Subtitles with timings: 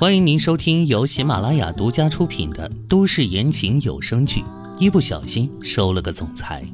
[0.00, 4.42] 欢迎您收听由喜马拉雅独家出品的都市言情有声剧
[4.78, 6.64] 《一不小心收了个总裁》，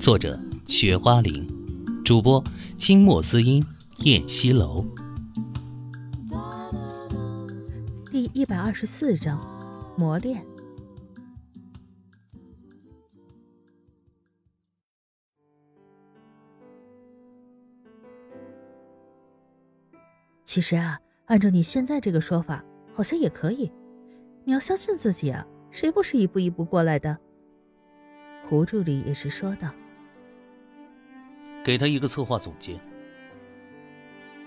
[0.00, 1.46] 作者：雪花玲，
[2.02, 2.42] 主播：
[2.78, 3.62] 清墨滋音、
[4.04, 4.86] 燕西楼。
[8.10, 9.38] 第一百二十四章，
[9.98, 10.42] 磨练。
[20.42, 20.98] 其实啊。
[21.26, 23.70] 按照你现在这个说法，好像也可以。
[24.44, 27.18] 你要相信自己啊，谁不是一步一步过来的？
[28.48, 29.70] 胡助理也是说道。
[31.64, 32.78] 给他一个策划总监。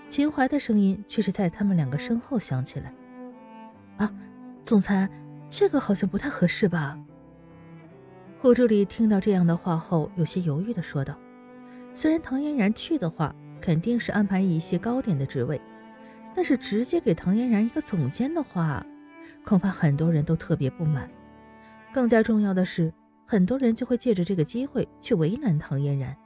[0.08, 2.94] 秦淮的声音却是在他们两个身后响起来。
[3.98, 4.10] 啊，
[4.64, 5.06] 总裁，
[5.50, 6.98] 这个好像不太合适吧？
[8.38, 11.14] 胡助理听到这样的话后，有些犹豫的说道。
[11.92, 15.60] 虽然唐嫣然去的话，肯定是安排一些高点的职位。
[16.34, 18.84] 但是直接给唐嫣然一个总监的话，
[19.44, 21.10] 恐怕很多人都特别不满。
[21.92, 22.92] 更加重要的是，
[23.26, 26.16] 很多人就会借着这个机会去为难唐嫣然。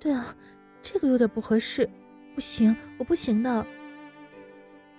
[0.00, 0.34] 对啊，
[0.82, 1.88] 这个有点不合适，
[2.34, 3.66] 不行，我不行的。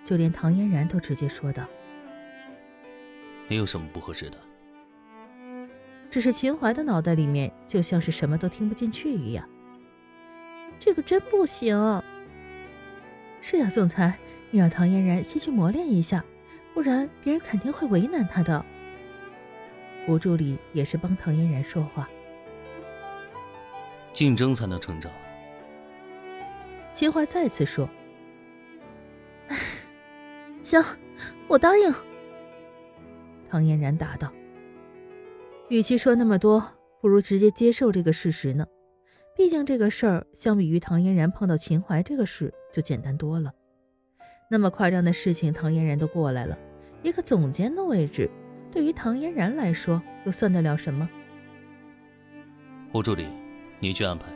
[0.04, 1.68] 就连唐嫣然都直接说道
[3.50, 4.38] ：“没有什么不合适的。”
[6.10, 9.48] 只是秦淮的脑袋里面就像是什么都听不进去一样。
[10.80, 11.76] 这个真不行。
[13.50, 14.20] 是呀，总裁，
[14.52, 16.22] 你让唐嫣然先去磨练一下，
[16.74, 18.66] 不然别人肯定会为难她的。
[20.06, 22.10] 胡助理也是帮唐嫣然说话。
[24.12, 25.10] 竞争才能成长。
[26.94, 27.90] 秦淮再次说
[29.48, 29.58] ：“哎，
[30.62, 30.84] 行，
[31.48, 31.94] 我答应。”
[33.50, 34.30] 唐嫣然答道
[35.72, 36.62] ：“与其说那么多，
[37.00, 38.68] 不如直接接受这个事实呢。”
[39.38, 43.52] 毕竟这个事儿相比于唐嫣然碰到秦淮这个事就简单多了。
[44.52, 46.56] 那么夸张的事情，唐嫣然都过来了，
[47.02, 48.30] 一个总监的位置，
[48.72, 51.10] 对于唐嫣然来说又算得了什么？
[52.92, 53.28] 胡助理，
[53.80, 54.28] 你去安排。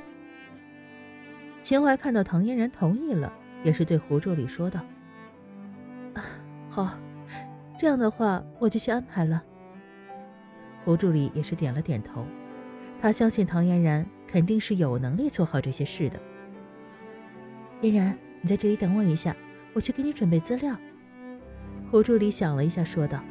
[1.62, 3.32] 秦淮看到唐嫣然同意了，
[3.64, 4.80] 也是对胡助理说道
[6.16, 6.26] ：“啊，
[6.68, 6.98] 好，
[7.78, 9.44] 这样的话我就去安排了。”
[10.84, 12.26] 胡助理也是点了点头，
[13.00, 14.04] 他相信唐嫣然。
[14.32, 16.18] 肯定是有能力做好这些事的。
[17.82, 19.36] 嫣然，你在这里等我一下，
[19.74, 20.76] 我去给你准备资料。
[21.90, 23.24] 胡助理想了一下，说道：“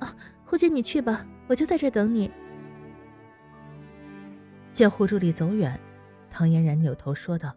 [0.00, 0.14] 啊，
[0.44, 2.30] 胡姐你去吧，我就在这等你。”
[4.72, 5.78] 见胡助理走远，
[6.30, 7.54] 唐嫣然扭头说道：“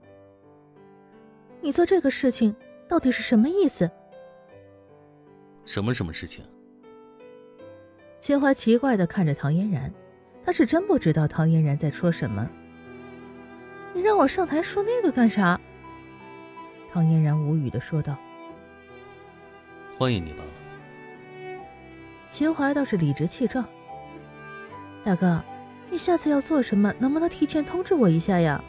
[1.62, 2.56] 你做这个事情
[2.88, 3.90] 到底是什么意思
[5.66, 6.46] ？”“什么什么事情？”
[8.20, 9.92] 秦淮奇怪的看着唐嫣然，
[10.44, 12.48] 他是真不知道唐嫣然在说什么。
[13.94, 15.60] 你让我上台说那个干啥？
[16.96, 18.18] 唐嫣然无语的说道
[20.00, 20.46] ：“欢迎你吧。”
[22.32, 23.68] 秦淮倒是理直气壮
[25.04, 25.44] ：“大哥，
[25.90, 28.64] 你下次要做什么，能不能提前通知我一下呀？”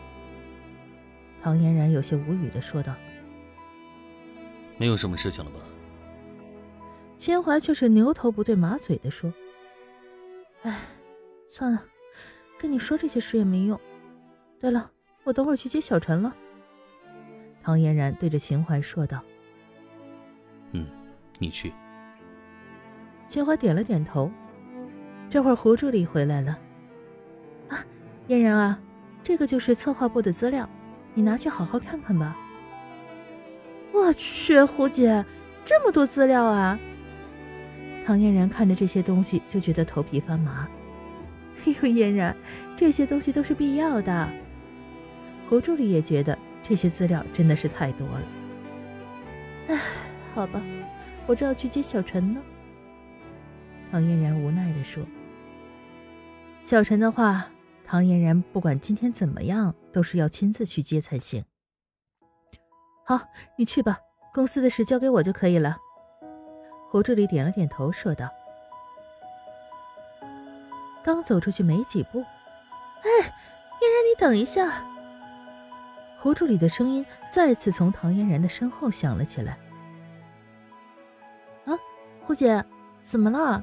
[1.40, 2.96] 唐嫣然有些无语的说道
[4.76, 5.60] ：“没有什么事情了吧？”
[7.16, 9.32] 秦淮却是牛头不对马嘴的说
[10.66, 10.80] ：“哎，
[11.46, 11.84] 算了，
[12.58, 13.80] 跟你说这些事也没用。
[14.58, 14.90] 对了。”
[15.22, 16.36] 我等会儿去接小陈了。
[17.66, 19.20] 唐嫣然对着秦淮说道
[20.70, 20.86] ：“嗯，
[21.40, 21.72] 你去。”
[23.26, 24.30] 秦淮点了点头。
[25.28, 26.56] 这会儿胡助理回来了。
[27.68, 27.82] 啊，
[28.28, 28.80] 嫣然啊，
[29.20, 30.70] 这个就是策划部的资料，
[31.12, 32.36] 你拿去好好看看吧。
[33.92, 35.26] 我去，胡姐，
[35.64, 36.78] 这么多资料啊！
[38.04, 40.68] 唐嫣然看着这些东西就觉得头皮发麻。
[41.66, 42.36] 哎呦，嫣然，
[42.76, 44.32] 这些东西都是必要的。
[45.48, 46.38] 胡助理也觉得
[46.68, 48.22] 这些资料真的是太多了。
[49.68, 49.78] 唉，
[50.34, 50.60] 好吧，
[51.24, 52.42] 我正要去接小陈呢。
[53.92, 55.06] 唐嫣然无奈的说
[56.62, 57.46] ：“小陈的话，
[57.84, 61.44] 唐嫣然不管今天怎么样，都是要亲自去接才行。”
[63.06, 63.20] 好，
[63.56, 63.98] 你去吧，
[64.34, 65.76] 公司的事交给我就可以了。
[66.90, 68.28] 胡助理点了点头，说道。
[71.04, 73.08] 刚走出去没几步，哎，
[73.78, 74.84] 嫣然，你等一下。
[76.16, 79.58] 胡助理的声音再次从唐嫣然的身后响了起来。
[81.66, 81.76] 啊，
[82.18, 82.64] 胡姐，
[83.00, 83.62] 怎么了？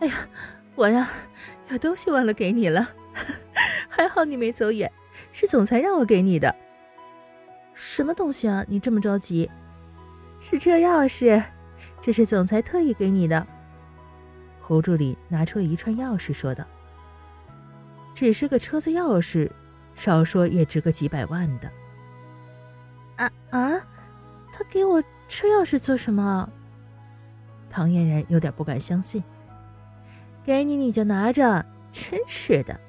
[0.00, 0.14] 哎呀，
[0.74, 1.08] 我呀，
[1.68, 2.88] 有东西忘了给你了，
[3.88, 4.90] 还好你没走远，
[5.32, 6.54] 是总裁让我给你的。
[7.74, 8.64] 什么东西啊？
[8.68, 9.50] 你这么着急？
[10.40, 11.42] 是车钥匙，
[12.00, 13.46] 这是总裁特意给你的。
[14.60, 16.64] 胡助理拿出了一串钥匙，说道
[18.14, 19.50] ：“只是个车子钥匙。”
[19.94, 21.70] 少说也值个几百万的。
[23.16, 23.86] 啊啊！
[24.52, 26.48] 他给我这又是做什么？
[27.70, 29.22] 唐嫣然有点不敢相信。
[30.44, 32.80] 给你你就拿着，真是的。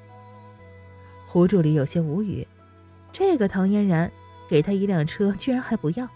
[1.28, 2.48] 胡助理有些无语，
[3.12, 4.12] 这个唐嫣然
[4.50, 6.10] 给他一辆车，居然还不要。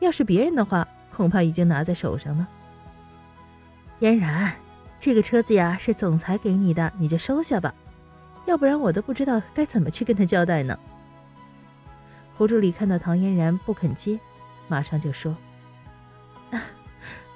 [0.00, 2.48] 要是别人的话，恐怕已经拿在手上了。
[4.00, 4.56] 嫣然，
[4.98, 7.74] 这个车子呀是总裁给你的，你就收下吧，
[8.50, 10.76] 要不然我都不知道该怎么去跟他交代呢。
[12.36, 14.18] 胡助理看到唐嫣然不肯接，
[14.66, 15.36] 马上就说：“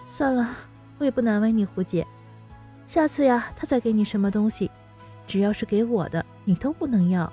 [0.07, 0.51] 算了，
[0.99, 2.05] 我也不难为你，胡姐。
[2.85, 4.69] 下次呀，他再给你什么东西，
[5.25, 7.33] 只要是给我的，你都不能要，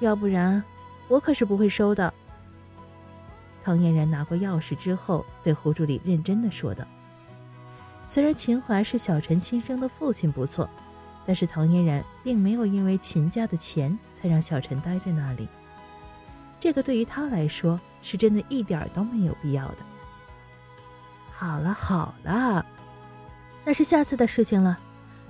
[0.00, 0.62] 要不然
[1.08, 2.12] 我可是不会收的。”
[3.64, 6.84] 唐嫣然拿过钥匙之后，对胡助理认真的说道
[8.06, 10.68] ：“虽然秦淮是小陈亲生的父亲不错，
[11.26, 15.48] 但是唐嫣然并没有因为秦家的钱才让小陈待在那里。”
[16.58, 19.78] 这个对于他来说是真的一点都没有必要的。
[21.30, 22.64] 好了好了，
[23.64, 24.78] 那是下次的事情了。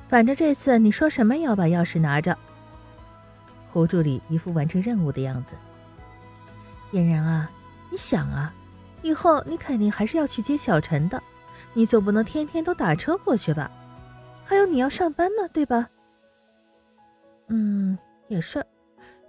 [0.09, 2.37] 反正这次你说什么也要把钥匙拿着。
[3.71, 5.55] 胡助理一副完成任务的样子。
[6.91, 7.51] 嫣然啊，
[7.91, 8.53] 你想啊，
[9.01, 11.23] 以后你肯定还是要去接小陈的，
[11.73, 13.71] 你总不能天天都打车过去吧？
[14.45, 15.89] 还有你要上班呢，对吧？
[17.49, 17.99] 嗯，
[18.29, 18.65] 也是。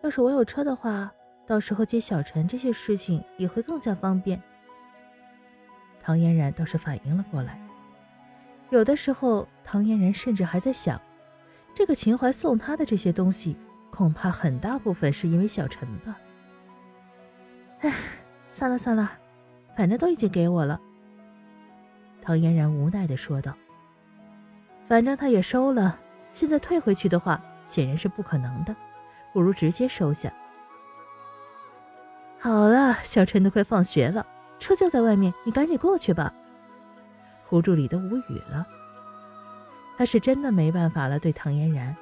[0.01, 1.11] 要是我有车的话。
[1.45, 4.41] 到时候接小陈这些事情也会更加方便。
[5.99, 7.59] 唐嫣然倒是反应了过来，
[8.69, 11.01] 有的时候唐嫣然甚至还在想，
[11.73, 13.57] 这个秦淮送她的这些东西，
[13.91, 16.17] 恐怕很大部分是因为小陈吧。
[17.81, 17.93] 唉，
[18.47, 19.19] 算了算了，
[19.75, 20.79] 反正都已经给我了。
[22.21, 23.53] 唐嫣然无奈的说道
[24.85, 25.99] ：“反正他也收了，
[26.29, 28.75] 现在退回去的话显然是不可能的，
[29.31, 30.31] 不如直接收下。”
[32.39, 34.25] 好了，小陈都快放学了，
[34.59, 36.33] 车就在外面，你赶紧过去吧。
[37.45, 38.65] 胡助理都无语了，
[39.97, 41.95] 他是真的没办法了，对唐嫣然，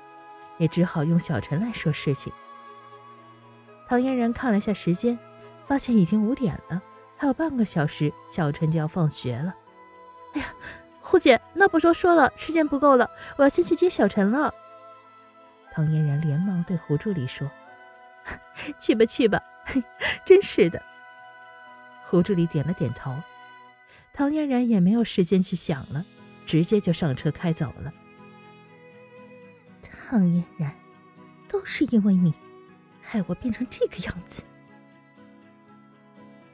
[0.58, 2.34] 也只好用小陈来说事情。
[3.88, 5.20] 唐嫣然看了下时间，
[5.66, 6.82] 发现已经五点了，
[7.18, 9.54] 还有半个小时，小陈就要放学了。
[10.34, 10.48] 哎呀，
[11.02, 14.54] 胡姐，那不说说了，时间不够了，我要先去接小陈了。
[15.72, 17.50] 唐嫣然连忙对胡助理说
[18.80, 19.42] ：“去吧，去吧。
[20.24, 20.82] ”，真是的。
[22.04, 23.16] 胡助理点了点头，
[24.14, 26.06] 唐嫣然也没有时间去想了，
[26.46, 27.92] 直接就上车开走了。
[29.82, 30.76] 唐嫣然，
[31.48, 32.34] 都是因为你，
[33.02, 34.44] 害我变成这个样子。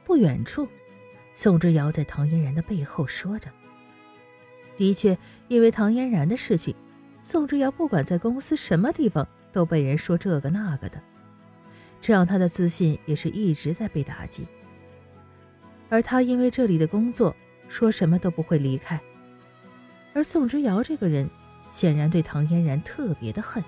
[0.04, 0.68] 不远处，
[1.34, 3.50] 宋之尧在唐嫣然的背后说着
[4.78, 6.74] ：“的确，因为唐嫣然的事情，
[7.20, 11.02] 宋之尧不管在公司什么地方都被人说这个那个的。”
[12.00, 14.46] 这让他的自信也是一直在被打击，
[15.88, 17.34] 而他因为这里的工作，
[17.66, 19.00] 说什么都不会离开。
[20.14, 21.28] 而宋之尧这个人，
[21.68, 23.62] 显然对唐嫣然特别的恨。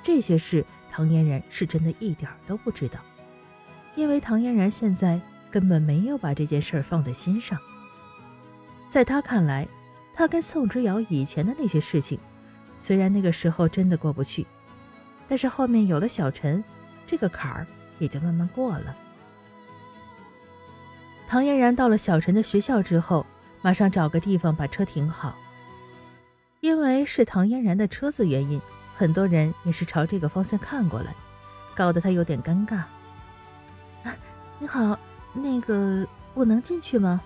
[0.00, 3.00] 这些事，唐嫣然是真的一点都不知道，
[3.96, 5.20] 因为唐嫣然现在
[5.50, 7.58] 根本没有把这件事放在心上。
[8.92, 9.66] 在他看来，
[10.12, 12.18] 他跟宋之尧以前的那些事情，
[12.76, 14.46] 虽然那个时候真的过不去，
[15.26, 16.62] 但是后面有了小陈。
[17.06, 17.66] 这个坎儿
[17.98, 18.94] 也就慢慢过了。
[21.26, 23.24] 唐嫣然到了小陈的学校之后，
[23.62, 25.38] 马上找个地方把车停好。
[26.60, 28.60] 因为是唐嫣然的车子原因，
[28.94, 31.14] 很多人也是朝这个方向看过来，
[31.74, 32.76] 搞得他有点尴尬。
[34.04, 34.14] 啊，
[34.58, 34.98] 你好，
[35.32, 37.22] 那个我能进去吗？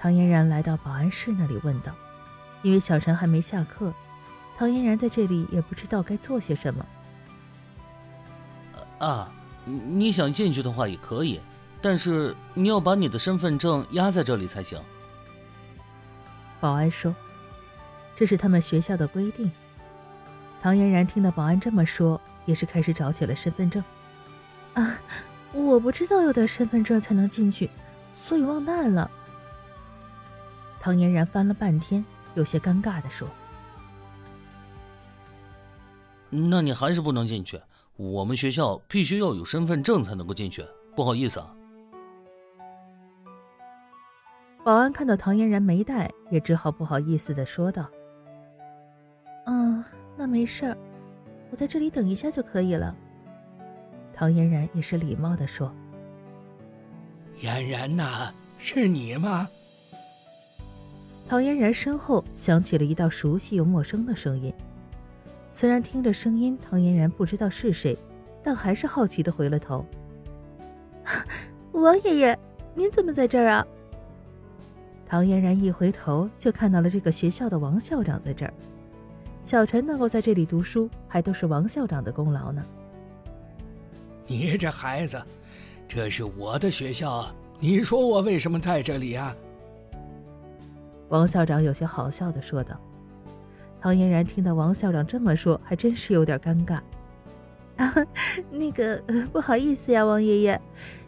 [0.00, 1.94] 唐嫣然来到保安室那里问道。
[2.62, 3.94] 因为小陈还没下课，
[4.56, 6.86] 唐嫣然在这里也不知道该做些什么。
[8.98, 9.32] 啊，
[9.64, 11.40] 你想进去的话也可以，
[11.80, 14.78] 但是你要把你的身份证压在这里才行。
[16.60, 17.16] 保安说
[18.14, 19.50] ：“这是他们学校的规定。”
[20.60, 23.82] 唐嫣然听到保安这么说，也是开始找起了身份证。
[24.74, 24.98] 啊，
[25.54, 27.70] 我不知道要带身份证才能进去，
[28.12, 29.10] 所以忘带了。
[30.80, 33.28] 唐嫣然翻了半天，有些尴尬的说
[36.30, 37.60] ：“那你还是不能进去。”
[37.96, 40.64] 我们学校必须要有身份证才能够进去，
[40.96, 41.54] 不好意思啊。
[44.64, 47.86] 保安看到唐嫣然没带，也只好不好意思的说道
[49.44, 49.84] ：“嗯，
[50.16, 50.74] 那没事儿，
[51.50, 52.96] 我在这里等一下就可以了。”
[54.16, 55.70] 唐嫣然也是礼貌的说
[57.36, 59.46] ：“嫣然呐，是你吗？”
[61.30, 64.52] 唐嫣然身后响起了一道熟悉又陌生的声音。
[65.52, 67.96] 虽然听着声音，唐嫣然不知道是谁，
[68.42, 69.86] 但还是好奇的回了头。
[71.70, 72.38] 王爷爷，
[72.74, 73.64] 您怎么在这儿啊？
[75.06, 78.52] 唐嫣然一回头就看到了这个学校的王校长在这儿。
[79.44, 82.60] 小陈能够在这里读书，还都是王校长的功劳呢。
[84.26, 85.22] 你这孩子，
[85.86, 89.32] 这是我的学校，你说我为什么在这里啊？
[91.10, 92.80] 王校长有些好笑的说道。
[93.80, 96.80] 唐嫣然听到王校长这么说，还真是有点尴尬。
[97.76, 97.94] 啊，
[98.50, 99.02] 那个
[99.32, 100.60] 不好意思呀，王爷爷，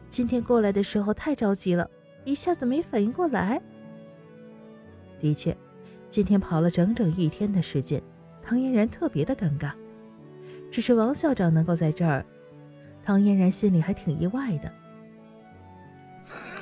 [0.08, 1.88] 今天过来的时候太着急了，
[2.24, 3.60] 一下子没反应过来。
[5.18, 5.56] 的确，
[6.08, 8.02] 今天跑了整整一天的时间。
[8.42, 9.72] 唐嫣然特别的尴尬，
[10.70, 12.24] 只是王校长能够在这儿，
[13.04, 14.72] 唐嫣然心里还挺意外的。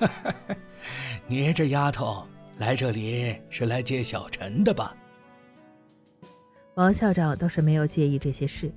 [1.26, 2.25] 你这丫头
[2.60, 4.94] 来这里是来接小陈的吧？
[6.74, 8.70] 王校长倒是没有介意这些事。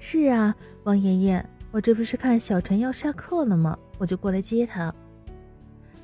[0.00, 0.52] 是啊，
[0.82, 3.78] 王爷爷，我这不是看小陈要下课了吗？
[3.98, 4.92] 我就过来接他。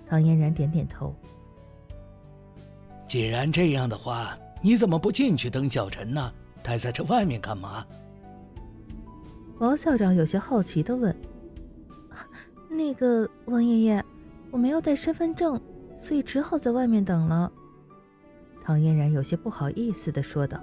[0.06, 1.12] 唐嫣然点点头。
[3.08, 4.38] 既然这样的话。
[4.62, 6.32] 你怎么不进去等小陈呢？
[6.62, 7.84] 待在这外面干嘛？
[9.58, 11.14] 王校长有些好奇的问
[12.70, 14.02] ：“那个王爷爷，
[14.50, 15.60] 我没有带身份证，
[15.96, 17.52] 所以只好在外面等了。”
[18.62, 20.58] 唐嫣然有些不好意思的说道：“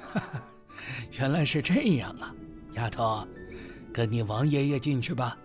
[0.00, 0.42] 哈哈，
[1.18, 2.34] 原来是这样啊，
[2.72, 3.26] 丫头，
[3.92, 5.38] 跟你王爷爷进去吧。”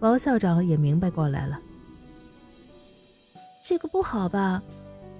[0.00, 1.58] 王校长也明白过来了。
[3.62, 4.62] 这个不好吧？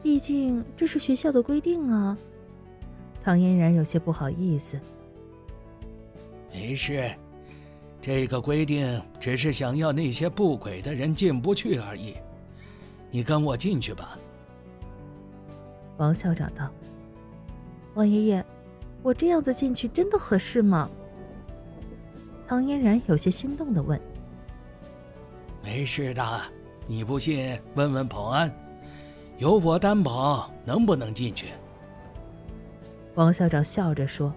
[0.03, 2.17] 毕竟这是学校的规定啊。
[3.25, 4.79] 唐嫣然有些不好意思。
[6.53, 7.11] 没事，
[8.07, 12.15] 这个规定只是想要那些不轨的人进不去而已。
[13.11, 14.17] 你跟我进去吧。
[15.97, 16.71] 王校长道
[17.95, 18.45] ：“王爷爷，
[19.03, 20.89] 我这样子进去真的合适吗？”
[22.47, 24.01] 唐嫣然有些心动的问
[25.61, 26.41] ：“没事的。”
[26.87, 28.49] 你不信，问问保安，
[29.39, 31.49] 有我担保，能不能进去？
[33.17, 34.33] 王校长笑着说：“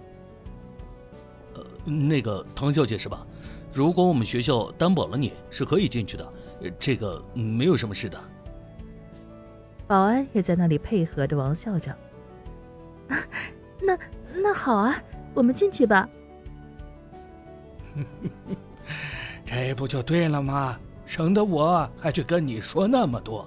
[1.54, 3.24] 呃，那个唐小姐是吧？
[3.72, 6.32] 如果我们学校担保了，你是可以进去的，
[6.78, 8.20] 这个没有什么事的。”
[9.86, 11.96] 保安也在那里配合着王校长。
[13.82, 13.98] 那
[14.34, 15.02] 那好啊，
[15.34, 16.08] 我们进去吧。
[19.44, 20.78] 这不就对了吗？
[21.06, 23.44] 省得我还去跟你说那么多。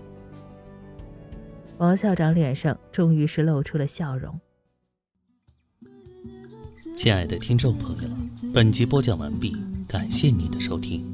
[1.78, 4.38] 王校长脸上终于是露出了笑容。
[6.98, 8.10] 亲爱的听众朋友，
[8.54, 9.56] 本集播讲完毕，
[9.94, 11.13] 感谢您的收听。